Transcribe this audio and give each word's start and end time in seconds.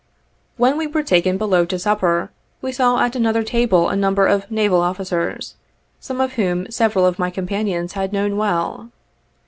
When 0.57 0.77
we 0.79 0.87
were 0.87 1.03
taken 1.03 1.37
below 1.37 1.63
to 1.65 1.77
supper, 1.77 2.31
we 2.59 2.71
saw 2.71 2.99
at 3.01 3.15
another 3.15 3.43
table 3.43 3.87
a 3.89 3.95
number 3.95 4.25
of 4.25 4.49
naval 4.49 4.81
officers, 4.81 5.53
some 5.99 6.19
of 6.19 6.33
whom 6.33 6.71
several 6.71 7.05
of 7.05 7.19
my 7.19 7.29
companions 7.29 7.93
had 7.93 8.11
known 8.11 8.35
well. 8.35 8.89